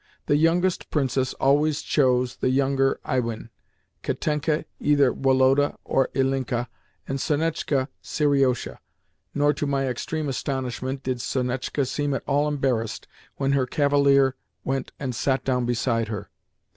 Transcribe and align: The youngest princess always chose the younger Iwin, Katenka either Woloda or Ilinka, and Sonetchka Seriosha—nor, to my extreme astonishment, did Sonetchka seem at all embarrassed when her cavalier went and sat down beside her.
The 0.25 0.35
youngest 0.35 0.89
princess 0.89 1.35
always 1.35 1.83
chose 1.83 2.37
the 2.37 2.49
younger 2.49 2.99
Iwin, 3.07 3.51
Katenka 4.01 4.65
either 4.79 5.13
Woloda 5.13 5.77
or 5.85 6.09
Ilinka, 6.15 6.67
and 7.07 7.19
Sonetchka 7.21 7.87
Seriosha—nor, 8.01 9.53
to 9.53 9.67
my 9.67 9.87
extreme 9.87 10.27
astonishment, 10.27 11.03
did 11.03 11.19
Sonetchka 11.21 11.85
seem 11.85 12.15
at 12.15 12.23
all 12.25 12.47
embarrassed 12.47 13.07
when 13.35 13.51
her 13.51 13.67
cavalier 13.67 14.35
went 14.63 14.91
and 14.99 15.13
sat 15.13 15.43
down 15.43 15.67
beside 15.67 16.07
her. 16.07 16.31